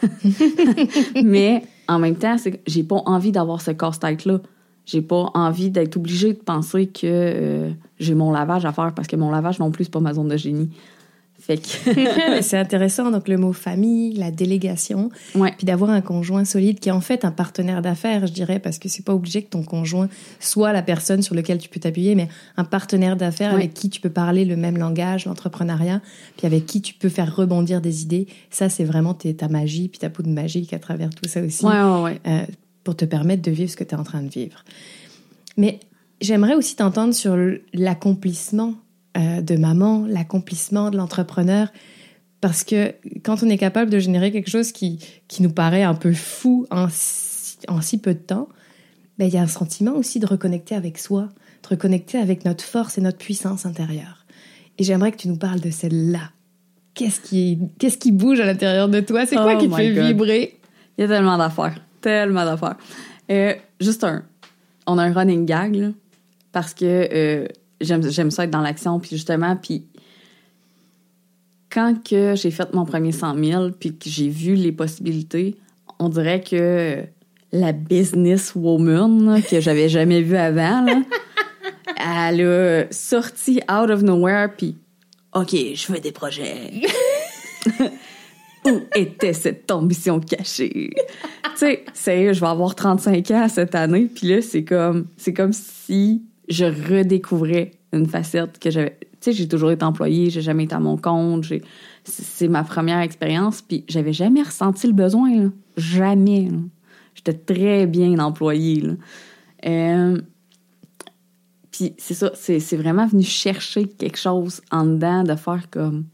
[1.23, 4.39] Mais en même temps, c'est j'ai pas envie d'avoir ce casse-tête-là.
[4.85, 9.07] J'ai pas envie d'être obligée de penser que euh, j'ai mon lavage à faire parce
[9.07, 10.69] que mon lavage non plus, c'est pas ma zone de génie.
[12.41, 15.53] C'est intéressant, donc le mot famille, la délégation, ouais.
[15.57, 18.77] puis d'avoir un conjoint solide qui est en fait un partenaire d'affaires, je dirais, parce
[18.79, 20.07] que c'est pas obligé que ton conjoint
[20.39, 22.27] soit la personne sur laquelle tu peux t'appuyer, mais
[22.57, 26.01] un partenaire d'affaires avec qui tu peux parler le même langage, l'entrepreneuriat,
[26.37, 28.27] puis avec qui tu peux faire rebondir des idées.
[28.49, 31.65] Ça, c'est vraiment ta magie, puis ta peau de magique à travers tout ça aussi.
[31.65, 32.21] Ouais, ouais, ouais.
[32.27, 32.45] euh,
[32.83, 34.63] pour te permettre de vivre ce que tu es en train de vivre.
[35.57, 35.79] Mais
[36.19, 37.37] j'aimerais aussi t'entendre sur
[37.73, 38.75] l'accomplissement
[39.17, 41.71] euh, de maman, l'accomplissement de l'entrepreneur,
[42.41, 42.93] parce que
[43.23, 46.65] quand on est capable de générer quelque chose qui, qui nous paraît un peu fou
[46.71, 48.49] en si, en si peu de temps,
[49.17, 51.29] ben, il y a un sentiment aussi de reconnecter avec soi,
[51.63, 54.25] de reconnecter avec notre force et notre puissance intérieure.
[54.79, 56.31] Et j'aimerais que tu nous parles de celle-là.
[56.95, 59.25] Qu'est-ce qui, qu'est-ce qui bouge à l'intérieur de toi?
[59.25, 60.05] C'est quoi Oh qui te fait God.
[60.05, 60.59] vibrer?
[60.97, 61.79] Il y a tellement d'affaires.
[62.01, 62.77] Tellement d'affaires.
[63.29, 64.23] Euh, juste un.
[64.87, 65.89] On a un running gag, là,
[66.51, 67.47] parce que euh,
[67.81, 69.85] j'aime, ça être dans l'action, puis justement, puis
[71.71, 75.55] quand que j'ai fait mon premier 100 000, puis que j'ai vu les possibilités,
[75.99, 77.03] on dirait que
[77.51, 81.01] la business woman là, que j'avais jamais vue avant, là,
[82.29, 84.77] elle a sorti out of nowhere, puis
[85.33, 86.81] OK, je veux des projets.
[88.65, 90.91] Où était cette ambition cachée?
[90.93, 95.33] tu sais, sérieux, je vais avoir 35 ans cette année, puis là, c'est comme, c'est
[95.33, 98.97] comme si je redécouvrais une facette que j'avais.
[98.99, 101.45] Tu sais, j'ai toujours été employée, j'ai jamais été à mon compte,
[102.03, 105.49] c'est ma première expérience, puis j'avais jamais ressenti le besoin, là.
[105.77, 106.49] Jamais.
[107.13, 108.93] J'étais très bien employée, là.
[109.65, 110.19] Euh,
[111.71, 116.05] puis c'est ça, c'est vraiment venu chercher quelque chose en dedans, de faire comme,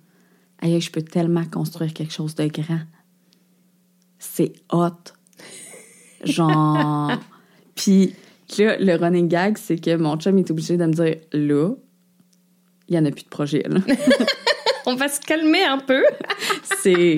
[0.62, 2.82] aïe, je peux tellement construire quelque chose de grand.
[4.20, 4.92] C'est hot.
[6.24, 7.12] Genre.
[7.76, 8.14] Puis
[8.58, 11.70] là, le running gag, c'est que mon chum est obligé de me dire, là,
[12.88, 13.80] il n'y en a plus de projet, là.
[14.86, 16.04] On va se calmer un peu.
[16.82, 17.18] c'est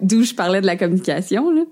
[0.00, 1.62] d'où je parlais de la communication, là.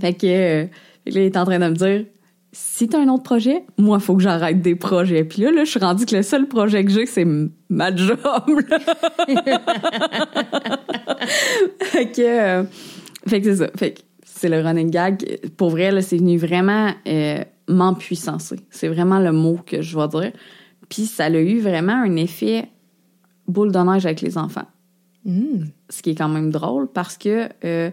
[0.00, 0.70] Fait que, euh, là,
[1.06, 2.06] il est en train de me dire,
[2.52, 5.24] si t'as un autre projet, moi, faut que j'arrête des projets.
[5.24, 7.26] Puis là, là, je suis rendue que le seul projet que j'ai, c'est
[7.68, 8.78] ma job, là.
[11.80, 12.62] fait que, euh,
[13.26, 13.70] fait que c'est ça.
[13.76, 15.38] Fait que c'est le running gag.
[15.56, 18.60] Pour vrai, là, c'est venu vraiment euh, m'empuissancer.
[18.70, 20.32] C'est vraiment le mot que je vais dire.
[20.88, 22.68] Puis ça a eu vraiment un effet
[23.48, 24.66] boule de neige avec les enfants
[25.24, 25.68] Hmm.
[25.88, 27.90] ce qui est quand même drôle parce que euh,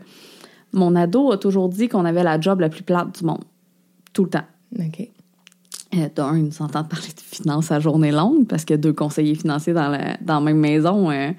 [0.74, 3.46] mon ado a toujours dit qu'on avait la job la plus plate du monde.
[4.12, 4.44] Tout le temps.
[4.78, 5.10] OK.
[5.96, 9.36] Euh, D'un, il nous entend parler de finances à journée longue parce que deux conseillers
[9.36, 11.32] financiers dans la, dans la même maison, euh,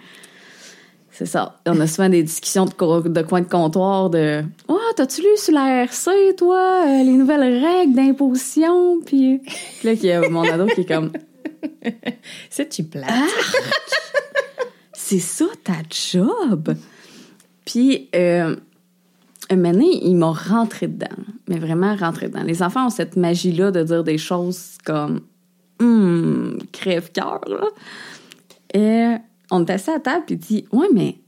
[1.13, 1.59] c'est ça.
[1.67, 5.29] On a souvent des discussions de, co- de coin de comptoir de «Ah, t'as-tu lu
[5.37, 9.41] sur la RC, toi, euh, les nouvelles règles d'imposition?» Puis
[9.85, 11.13] là, il y a mon ado qui est comme
[12.51, 13.09] C'est-tu plate?
[14.95, 16.75] c'est ça ta job.
[17.65, 18.57] Puis, euh,
[19.51, 21.07] un moment donné, il m'a rentré dedans,
[21.49, 22.43] mais vraiment rentré dedans.
[22.43, 25.21] Les enfants ont cette magie-là de dire des choses comme
[25.81, 27.41] hum, crève-cœur.
[27.47, 27.67] là.
[28.75, 29.17] Et
[29.53, 31.19] on est assis à table, puis il dit Ouais, mais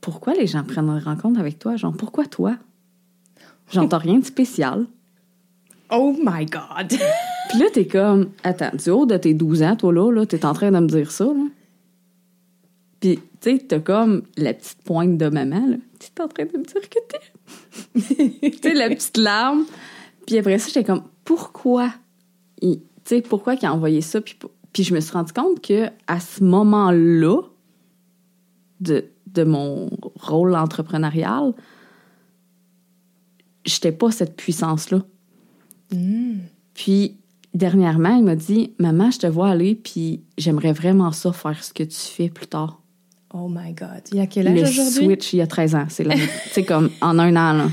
[0.00, 1.76] pourquoi les gens prennent une rencontre avec toi?
[1.76, 2.56] Genre, pourquoi toi?
[3.70, 4.86] J'entends rien de spécial.
[5.94, 6.88] Oh my God!
[7.50, 10.46] Puis là, t'es comme, attends, du haut de tes 12 ans, toi là, là t'es
[10.46, 11.44] en train de me dire ça, là.
[12.98, 15.76] Puis, tu sais, t'as comme la petite pointe de maman, là.
[15.98, 18.50] T'es en train de me dire que t'es.
[18.52, 19.66] tu sais, la petite larme.
[20.26, 21.92] Puis après ça, j'étais comme, pourquoi?
[22.62, 24.22] Tu sais, pourquoi qu'il a envoyé ça?
[24.22, 24.38] Puis,
[24.72, 27.42] puis je me suis rendu compte que à ce moment-là,
[28.80, 31.52] de, de mon rôle entrepreneurial,
[33.64, 35.02] j'étais pas cette puissance-là.
[35.92, 36.38] Hmm.
[36.74, 37.16] Puis,
[37.54, 41.72] dernièrement, il m'a dit Maman, je te vois aller, puis j'aimerais vraiment ça, faire ce
[41.72, 42.80] que tu fais plus tard.
[43.34, 44.02] Oh my God.
[44.10, 45.04] Il y a quel âge Le aujourd'hui?
[45.04, 45.86] switch, il y a 13 ans.
[46.50, 47.68] C'est comme en un an, là.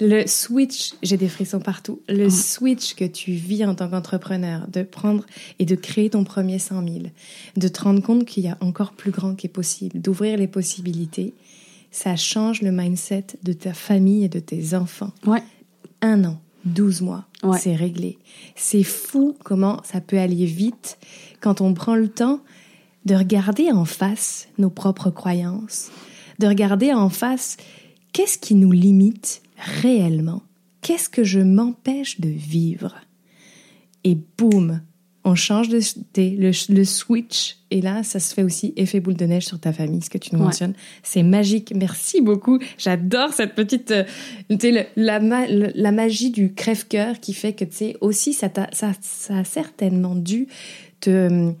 [0.00, 2.00] Le switch, j'ai des frissons partout.
[2.08, 5.24] Le switch que tu vis en tant qu'entrepreneur, de prendre
[5.58, 6.98] et de créer ton premier 100 000,
[7.56, 10.48] de te rendre compte qu'il y a encore plus grand qui est possible, d'ouvrir les
[10.48, 11.32] possibilités,
[11.90, 15.12] ça change le mindset de ta famille et de tes enfants.
[15.26, 15.42] Ouais.
[16.02, 17.58] Un an, 12 mois, Ouais.
[17.58, 18.18] c'est réglé.
[18.54, 20.98] C'est fou comment ça peut aller vite
[21.40, 22.40] quand on prend le temps
[23.06, 25.90] de regarder en face nos propres croyances,
[26.38, 27.56] de regarder en face
[28.12, 30.42] qu'est-ce qui nous limite réellement,
[30.82, 32.94] qu'est-ce que je m'empêche de vivre?
[34.04, 34.80] Et boum,
[35.24, 35.80] on change de
[36.14, 39.58] de- le, le switch et là, ça se fait aussi effet boule de neige sur
[39.58, 40.44] ta famille, ce que tu nous Ouais.
[40.46, 40.74] mentionnes.
[41.02, 41.72] C'est magique.
[41.74, 42.60] Merci beaucoup.
[42.78, 44.04] J'adore cette petite, euh,
[44.48, 48.48] le- la, ma- le- la magie du crève-cœur qui fait que, tu sais, aussi, ça,
[48.48, 50.46] t'a- ça, ça a certainement dû
[51.00, 51.52] te,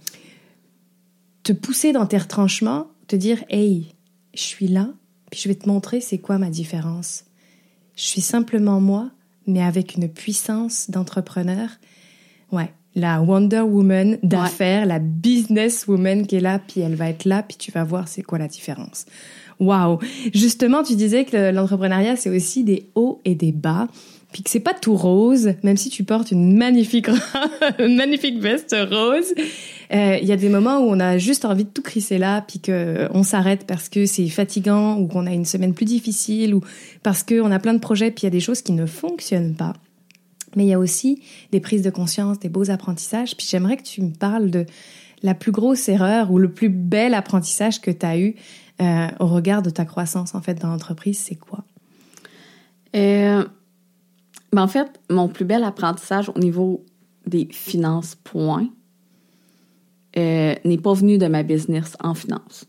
[1.42, 3.88] te pousser dans tes retranchements, te dire, hey,
[4.34, 4.90] je suis là,
[5.32, 7.24] puis je vais te montrer c'est quoi ma différence.
[7.96, 9.10] Je suis simplement moi,
[9.46, 11.70] mais avec une puissance d'entrepreneur.
[12.52, 17.24] Ouais, la Wonder Woman d'affaires, la business woman qui est là, puis elle va être
[17.24, 19.06] là, puis tu vas voir c'est quoi la différence.
[19.58, 19.98] Waouh
[20.34, 23.88] Justement, tu disais que l'entrepreneuriat, c'est aussi des hauts et des bas,
[24.32, 27.08] puis que c'est pas tout rose, même si tu portes une magnifique,
[27.78, 29.32] magnifique veste rose.
[29.92, 32.42] Euh, Il y a des moments où on a juste envie de tout crisser là,
[32.42, 35.86] puis que euh, on s'arrête parce que c'est fatigant, ou qu'on a une semaine plus
[35.86, 36.60] difficile, ou
[37.02, 39.54] parce qu'on a plein de projets, puis il y a des choses qui ne fonctionnent
[39.54, 39.74] pas.
[40.56, 43.36] Mais il y a aussi des prises de conscience, des beaux apprentissages.
[43.36, 44.66] Puis j'aimerais que tu me parles de
[45.22, 48.34] la plus grosse erreur ou le plus bel apprentissage que tu as eu
[48.80, 51.18] euh, au regard de ta croissance en fait dans l'entreprise.
[51.18, 51.64] C'est quoi?
[52.94, 53.44] Euh,
[54.52, 56.84] ben en fait, mon plus bel apprentissage au niveau
[57.26, 58.68] des finances, point,
[60.16, 62.64] euh, n'est pas venu de ma business en finance.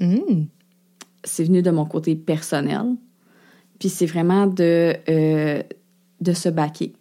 [0.00, 0.44] Mmh.
[1.24, 2.96] C'est venu de mon côté personnel.
[3.78, 5.62] Puis c'est vraiment de, euh,
[6.20, 6.92] de se baquer.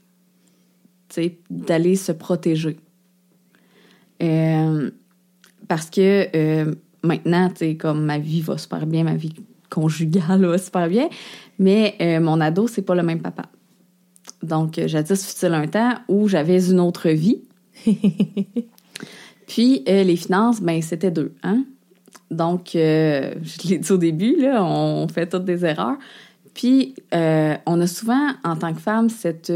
[1.10, 2.77] Tu sais, d'aller se protéger.
[4.23, 4.89] Euh,
[5.67, 9.34] parce que euh, maintenant, tu sais, comme ma vie va super bien, ma vie
[9.69, 11.10] conjugale va super bien,
[11.60, 13.43] mais mon ado, c'est pas le même papa.
[14.43, 17.41] Donc, euh, jadis fut-il un temps où j'avais une autre vie.
[19.47, 21.65] Puis, euh, les finances, ben, c'était deux, hein?
[22.29, 25.97] Donc, euh, je l'ai dit au début, là, on fait toutes des erreurs.
[26.53, 29.51] Puis, euh, on a souvent, en tant que femme, cette,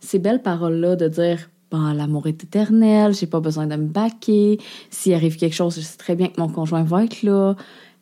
[0.00, 4.58] ces belles paroles-là de dire Bon, l'amour est éternel, j'ai pas besoin de me baquer.
[4.88, 7.56] S'il arrive quelque chose, je sais très bien que mon conjoint va être là.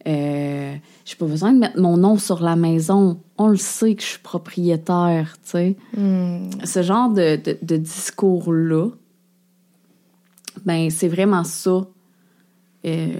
[0.06, 3.20] Euh, j'ai pas besoin de mettre mon nom sur la maison.
[3.38, 5.76] On le sait que je suis propriétaire, tu sais.
[5.96, 6.48] Mmh.
[6.64, 8.88] Ce genre de, de, de discours-là,
[10.64, 11.87] ben, c'est vraiment ça.
[12.87, 13.12] euh,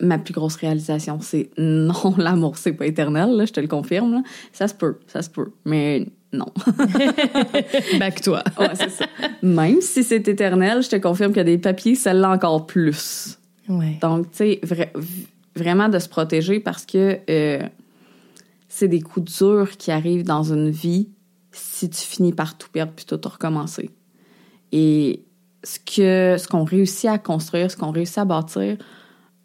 [0.00, 4.12] ma plus grosse réalisation, c'est non, l'amour, c'est pas éternel, là, je te le confirme.
[4.14, 4.22] là.
[4.52, 6.46] Ça se peut, ça se peut, mais non.
[7.98, 8.42] Back toi.
[8.58, 9.06] Ouais, c'est ça.
[9.42, 13.38] Même si c'est éternel, je te confirme qu'il y a des papiers, celle-là encore plus.
[13.68, 13.98] Ouais.
[14.02, 14.60] Donc, tu sais,
[15.58, 17.62] vraiment de se protéger parce que euh,
[18.68, 21.08] c'est des coups durs qui arrivent dans une vie
[21.52, 23.90] si tu finis par tout perdre puis tout recommencer.
[24.72, 25.24] Et
[25.64, 28.76] ce que ce qu'on réussit à construire, ce qu'on réussit à bâtir,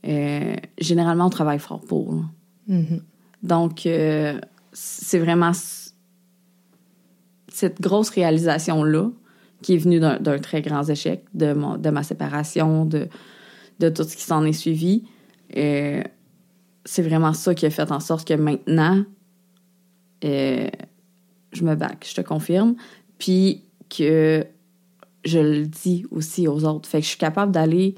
[0.05, 2.13] euh, généralement, on travaille fort pour.
[2.13, 2.21] là.
[2.67, 3.01] Mhm.
[3.41, 4.39] Donc, euh,
[4.73, 5.51] c'est vraiment
[7.47, 9.09] cette grosse réalisation-là
[9.61, 13.07] qui est venue d'un d'un très grand échec, de, mon- de ma séparation, de,
[13.79, 15.03] de tout ce qui s'en est suivi.
[15.55, 16.03] Euh,
[16.85, 19.03] c'est vraiment ça qui a fait en sorte que maintenant,
[20.23, 20.67] euh,
[21.51, 22.75] je me back, je te confirme.
[23.17, 24.45] Puis que
[25.23, 26.89] je le dis aussi aux autres.
[26.89, 27.95] Fait que je suis capable d'aller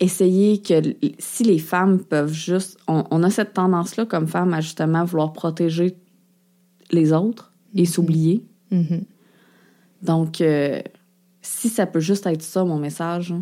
[0.00, 2.78] essayer que si les femmes peuvent juste...
[2.86, 5.96] On, on a cette tendance-là comme femmes à justement vouloir protéger
[6.90, 8.44] les autres et s'oublier.
[8.70, 9.02] Mhm.
[10.02, 10.80] Donc, euh,
[11.42, 13.34] si ça peut juste être ça, mon message,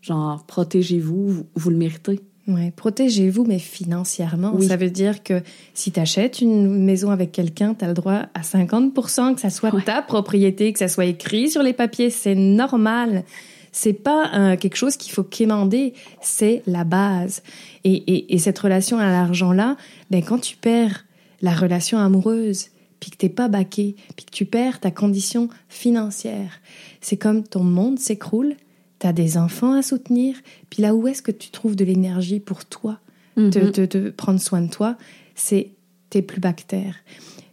[0.00, 2.20] genre, protégez-vous, vous, vous le méritez.
[2.48, 4.52] Ouais, protégez-vous, mais financièrement.
[4.54, 4.66] Oui.
[4.66, 5.42] Ça veut dire que
[5.74, 8.94] si tu achètes une maison avec quelqu'un, tu as le droit à 50
[9.34, 9.82] que ça soit Ouais.
[9.82, 12.10] ta propriété, que ça soit écrit sur les papiers.
[12.10, 13.24] C'est normal.
[13.72, 17.42] C'est pas euh, quelque chose qu'il faut quémander, c'est la base.
[17.84, 19.76] Et, et, et cette relation à l'argent-là,
[20.10, 21.04] ben, quand tu perds
[21.40, 22.66] la relation amoureuse,
[22.98, 26.60] puis que t'es pas baqué, puis que tu perds ta condition financière,
[27.00, 28.56] c'est comme ton monde s'écroule,
[29.00, 30.36] t'as des enfants à soutenir,
[30.68, 33.00] puis là où est-ce que tu trouves de l'énergie pour toi,
[33.34, 34.96] te, te, te prendre soin de toi,
[35.34, 35.72] c'est
[36.10, 36.96] tes plus bactères.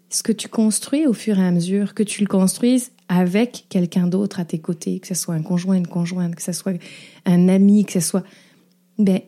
[0.09, 4.07] Ce que tu construis au fur et à mesure, que tu le construises avec quelqu'un
[4.07, 6.73] d'autre à tes côtés, que ce soit un conjoint, une conjointe, que ce soit
[7.25, 8.23] un ami, que ce soit...
[8.99, 9.21] Ben,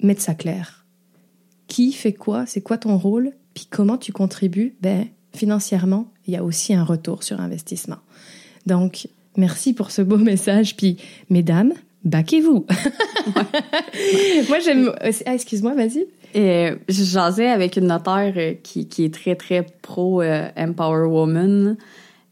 [0.00, 0.86] mettre ça clair.
[1.66, 2.46] Qui fait quoi?
[2.46, 3.32] C'est quoi ton rôle?
[3.52, 4.76] Puis comment tu contribues?
[4.80, 7.98] Ben, financièrement, il y a aussi un retour sur investissement.
[8.66, 10.76] Donc, merci pour ce beau message.
[10.76, 10.98] Puis,
[11.30, 11.72] mesdames,
[12.04, 12.66] baquez-vous.
[14.48, 14.92] Moi, j'aime...
[15.24, 16.06] Ah, excuse-moi, vas-y.
[16.34, 21.06] Et je jasais avec une notaire euh, qui, qui est très, très pro euh, Empower
[21.06, 21.76] Woman.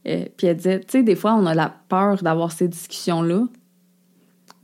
[0.06, 3.46] Euh, puis elle disait, tu sais, des fois, on a la peur d'avoir ces discussions-là.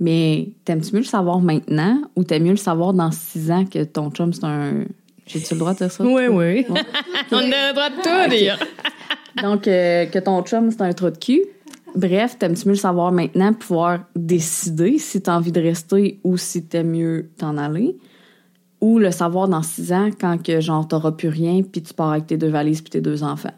[0.00, 3.84] Mais t'aimes-tu mieux le savoir maintenant ou t'aimes mieux le savoir dans six ans que
[3.84, 4.84] ton chum, c'est un...
[5.26, 6.04] J'ai-tu le droit de dire ça?
[6.04, 6.66] Oui, oui.
[7.30, 8.58] on a le droit de tout dire.
[9.40, 11.42] Donc, euh, que ton chum, c'est un trou de cul.
[11.94, 16.64] Bref, t'aimes-tu mieux le savoir maintenant, pouvoir décider si t'as envie de rester ou si
[16.64, 17.96] t'aimes mieux t'en aller?
[18.80, 22.10] Ou le savoir dans six ans quand que, genre, t'auras plus rien puis tu pars
[22.10, 23.54] avec tes deux valises puis tes deux enfants?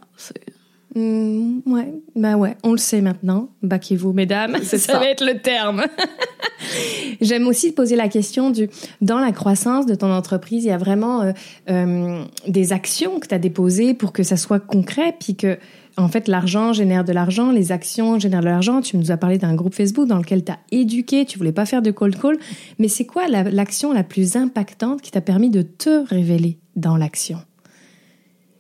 [0.95, 3.49] Mm, ouais, ben ouais, on le sait maintenant.
[3.63, 4.57] Baquez-vous, mesdames.
[4.63, 4.99] Ça, ça.
[4.99, 5.85] va être le terme.
[7.21, 8.69] J'aime aussi poser la question du
[9.01, 11.33] dans la croissance de ton entreprise, il y a vraiment euh,
[11.69, 15.59] euh, des actions que tu as déposées pour que ça soit concret, puis que
[15.97, 18.81] en fait l'argent génère de l'argent, les actions génèrent de l'argent.
[18.81, 21.67] Tu nous as parlé d'un groupe Facebook dans lequel tu as éduqué, tu voulais pas
[21.67, 22.37] faire de cold call,
[22.79, 26.97] mais c'est quoi la- l'action la plus impactante qui t'a permis de te révéler dans
[26.97, 27.39] l'action?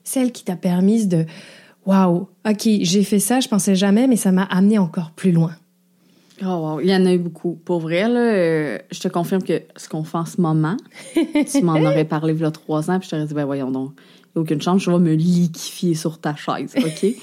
[0.05, 1.25] Celle qui t'a permise de
[1.87, 5.55] Waouh, ok, j'ai fait ça, je pensais jamais, mais ça m'a amené encore plus loin.
[6.42, 7.59] Oh wow, il y en a eu beaucoup.
[7.64, 10.77] Pour vrai, là, euh, je te confirme que ce qu'on fait en ce moment,
[11.51, 13.70] tu m'en aurais parlé il y a trois ans, puis je t'aurais dit, ben voyons
[13.70, 17.07] donc, il n'y a aucune chance, je vais me liquifier sur ta chaise, OK?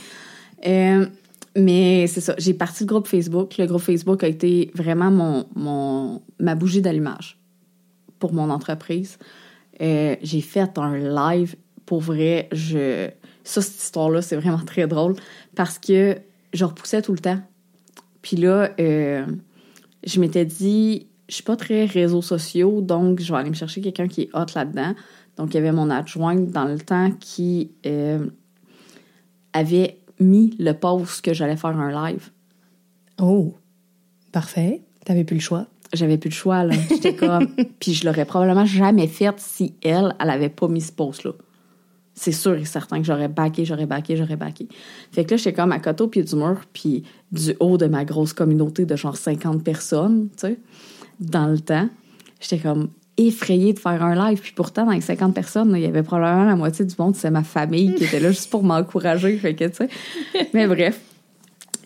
[0.68, 1.08] Euh,
[1.56, 3.58] mais c'est ça, j'ai parti le groupe Facebook.
[3.58, 7.40] Le groupe Facebook a été vraiment mon, mon, ma bougie d'allumage
[8.20, 9.18] pour mon entreprise.
[9.82, 11.56] Euh, j'ai fait un live,
[11.88, 13.10] pour vrai, je...
[13.44, 15.16] Ça, cette histoire-là, c'est vraiment très drôle
[15.56, 16.18] parce que
[16.54, 17.40] je repoussais tout le temps.
[18.22, 19.26] Puis là, euh,
[20.06, 23.82] je m'étais dit, je suis pas très réseaux sociaux, donc je vais aller me chercher
[23.82, 24.94] quelqu'un qui est hot là-dedans.
[25.38, 28.28] Donc, il y avait mon adjointe dans le temps qui euh,
[29.54, 32.30] avait mis le post que j'allais faire un live.
[33.20, 33.56] Oh,
[34.32, 34.82] parfait.
[35.06, 35.68] T'avais plus le choix.
[35.94, 36.76] J'avais plus le choix, là.
[36.90, 37.48] J'étais comme...
[37.80, 41.32] Puis je l'aurais probablement jamais fait si elle, elle avait pas mis ce post-là.
[42.22, 44.68] C'est sûr et certain que j'aurais backé, j'aurais backé, j'aurais backé.
[45.12, 47.88] Fait que là, j'étais comme à côté au pied du mur, puis du haut de
[47.88, 50.60] ma grosse communauté de genre 50 personnes, tu sais,
[51.20, 51.90] dans le temps.
[52.40, 54.40] J'étais comme effrayée de faire un live.
[54.40, 57.32] Puis pourtant, dans les 50 personnes, il y avait probablement la moitié du monde, c'est
[57.32, 59.36] ma famille qui était là juste pour m'encourager.
[59.40, 59.90] Fait que, tu sais.
[60.54, 61.02] Mais bref.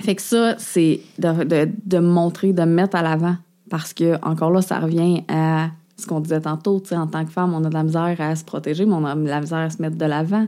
[0.01, 3.37] Fait que ça, c'est de, de, montrer, de me mettre à l'avant.
[3.69, 6.79] Parce que, encore là, ça revient à ce qu'on disait tantôt.
[6.79, 8.93] Tu sais, en tant que femme, on a de la misère à se protéger, mais
[8.93, 10.47] on a de la misère à se mettre de l'avant.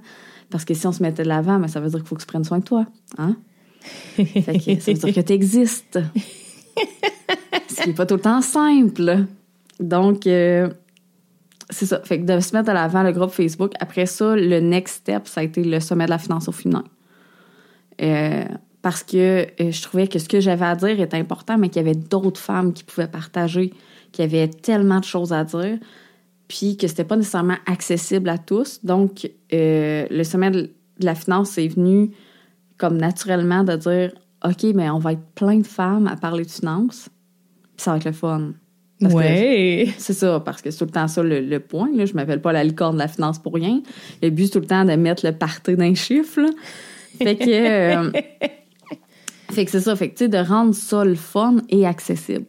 [0.50, 2.22] Parce que si on se mettait de l'avant, ben, ça veut dire qu'il faut que
[2.22, 2.86] tu prennes soin de toi.
[3.18, 3.36] Hein?
[4.16, 6.00] Fait que ça veut dire que tu existes.
[7.70, 9.26] Ce qui n'est pas tout le temps simple.
[9.80, 10.70] Donc, euh,
[11.70, 12.02] c'est ça.
[12.04, 13.74] Fait que de se mettre de l'avant le groupe Facebook.
[13.80, 16.84] Après ça, le next step, ça a été le sommet de la finance au féminin.
[18.02, 18.46] Euh,
[18.82, 21.82] parce que euh, je trouvais que ce que j'avais à dire était important, mais qu'il
[21.82, 23.74] y avait d'autres femmes qui pouvaient partager,
[24.18, 25.78] qui avaient tellement de choses à dire,
[26.48, 28.84] puis que c'était pas nécessairement accessible à tous.
[28.84, 32.10] Donc, euh, le sommet de la finance est venu
[32.80, 34.12] comme naturellement de dire
[34.44, 37.10] OK, mais on va être plein de femmes à parler de finance,
[37.76, 38.54] puis ça va être le fun.
[39.00, 39.94] Parce ouais.
[40.00, 41.92] c'est ça, parce que c'est tout le temps ça le, le point.
[41.94, 42.08] Là.
[42.08, 43.84] Je m'appelle pas la licorne de la finance pour rien.
[44.24, 46.42] Le but, c'est tout le temps de mettre le party d'un chiffre.
[46.42, 46.50] là.
[47.20, 48.12] Fait que, euh,
[49.52, 49.96] fait que c'est ça.
[49.96, 52.48] Fait que, tu sais, de rendre ça le fun et accessible.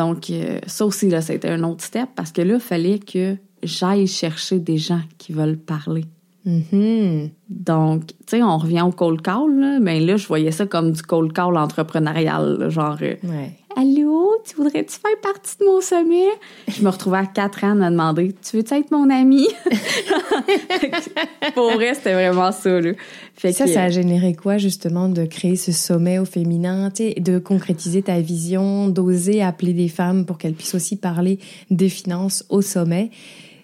[0.00, 3.36] Donc, euh, ça aussi, là, été un autre step parce que là, il fallait que
[3.62, 6.06] j'aille chercher des gens qui veulent parler.
[6.46, 7.28] Mhm.
[7.50, 10.92] Donc, tu sais, on revient au cold call, là, mais là, je voyais ça comme
[10.92, 12.96] du cold call entrepreneurial, là, genre...
[13.02, 13.52] euh, Ouais.
[13.76, 16.26] Allô, tu voudrais-tu faire partie de mon sommet?
[16.68, 19.46] Je me retrouvais à quatre ans à me demander Tu veux-tu être mon ami?
[21.54, 22.80] Pour vrai, c'était vraiment ça.
[22.80, 22.92] Là.
[23.34, 27.38] Fait Ça, que- ça a généré quoi, justement, de créer ce sommet au féminin, de
[27.38, 31.38] concrétiser ta vision, d'oser appeler des femmes pour qu'elles puissent aussi parler
[31.70, 33.10] des finances au sommet?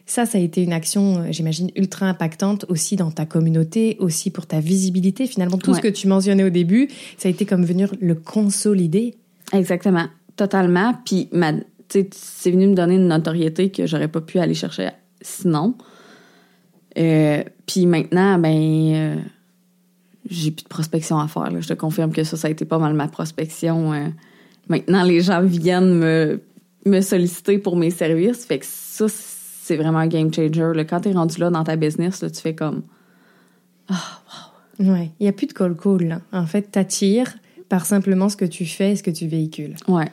[0.08, 4.30] Ça, ça a été une action, euh, j'imagine, ultra impactante aussi dans ta communauté, aussi
[4.30, 5.26] pour ta visibilité.
[5.26, 6.86] Finalement, tout ce que tu mentionnais au début,
[7.18, 9.14] ça a été comme venir le consolider.
[9.52, 10.94] Exactement, totalement.
[11.04, 11.52] Puis, ma-
[11.88, 14.90] tu c'est venu me donner une notoriété que j'aurais pas pu aller chercher
[15.20, 15.74] sinon.
[16.98, 18.56] Euh, puis maintenant, ben,
[18.94, 19.16] euh,
[20.28, 21.50] j'ai plus de prospection à faire.
[21.60, 23.92] Je te confirme que ça, ça a été pas mal ma prospection.
[23.92, 24.08] euh.
[24.68, 26.40] maintenant, les gens viennent me,
[26.84, 28.44] me solliciter pour mes services.
[28.44, 30.72] Fait que ça, c'est vraiment un game changer.
[30.88, 32.82] Quand t'es rendu là dans ta business, tu fais comme
[34.78, 36.20] Ouais, il n'y a plus de call-call.
[36.32, 37.34] En fait, t'attires
[37.68, 39.74] par simplement ce que tu fais et ce que tu véhicules.
[39.88, 40.06] ouais.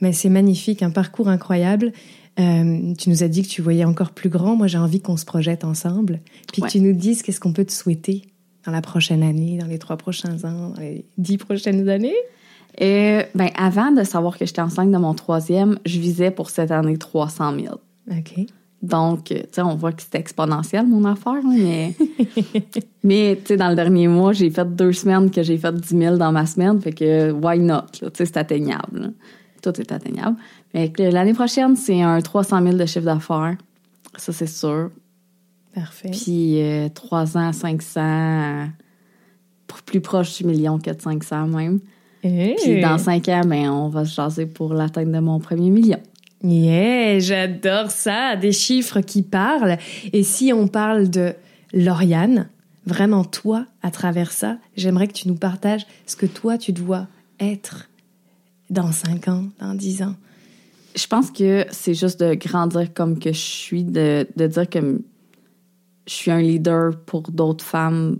[0.00, 1.92] Mais c'est magnifique, un parcours incroyable.
[2.40, 4.56] Euh, tu nous as dit que tu voyais encore plus grand.
[4.56, 6.20] Moi, j'ai envie qu'on se projette ensemble.
[6.52, 6.68] Puis Ouais.
[6.68, 8.22] que tu nous dises qu'est-ce qu'on peut te souhaiter
[8.66, 12.16] dans la prochaine année, dans les trois prochains ans, dans les dix prochaines années?
[12.76, 16.72] Et ben avant de savoir que j'étais enceinte de mon troisième, je visais pour cette
[16.72, 17.74] année 300 000.
[18.10, 18.34] OK.
[18.84, 21.94] Donc, tu sais, on voit que c'était exponentiel, mon affaire, mais...
[23.02, 25.88] mais, tu sais, dans le dernier mois, j'ai fait deux semaines que j'ai fait 10
[25.98, 27.86] 000 dans ma semaine, fait que why not?
[27.92, 29.00] Tu sais, c'est atteignable.
[29.00, 29.08] là.
[29.62, 30.36] Tout est atteignable.
[30.74, 33.56] Mais que l'année prochaine, c'est un 300 000 de chiffre d'affaires.
[34.16, 34.90] Ça, c'est sûr.
[35.74, 36.10] Parfait.
[36.10, 38.00] Puis, euh, 3 ans, 500...
[38.00, 38.66] euh,
[39.86, 41.80] plus proche du million que de 500 même.
[42.22, 42.56] Hey.
[42.62, 46.00] Puis, dans 5 ans, ben, on va se jaser pour l'atteinte de mon premier million.
[46.44, 49.78] Yeah, j'adore ça, des chiffres qui parlent.
[50.12, 51.32] Et si on parle de
[51.72, 52.50] Lauriane,
[52.84, 57.06] vraiment toi, à travers ça, j'aimerais que tu nous partages ce que toi, tu dois
[57.40, 57.88] être
[58.68, 60.16] dans 5 ans, dans 10 ans.
[60.94, 65.02] je pense que c'est juste de grandir comme que je suis, de, de dire que
[66.06, 68.18] je suis un leader pour d'autres femmes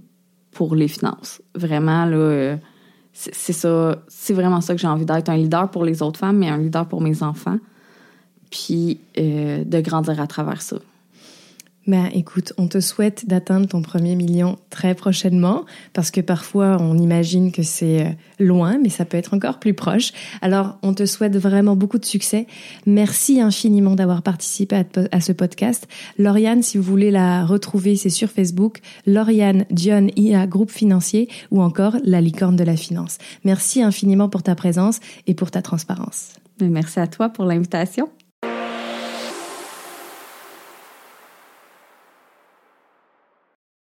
[0.51, 1.43] pour les finances.
[1.55, 2.57] Vraiment, là,
[3.13, 6.39] c'est ça, c'est vraiment ça que j'ai envie d'être, un leader pour les autres femmes,
[6.39, 7.59] mais un leader pour mes enfants.
[8.55, 10.77] Puis euh, de grandir à travers ça.
[11.89, 16.97] Ben, écoute, on te souhaite d'atteindre ton premier million très prochainement, parce que parfois on
[16.97, 20.13] imagine que c'est euh, loin, mais ça peut être encore plus proche.
[20.41, 22.47] Alors, on te souhaite vraiment beaucoup de succès.
[22.87, 25.87] Merci infiniment d'avoir participé à, ce podcast.
[26.17, 31.61] Lauriane, si vous voulez la retrouver, c'est sur Facebook, Lauriane Dion IA Groupe Financier, ou
[31.61, 33.19] encore La Licorne de la Finance.
[33.45, 36.35] Merci infiniment pour ta présence et pour ta transparence.
[36.61, 38.09] Merci à toi pour l'invitation.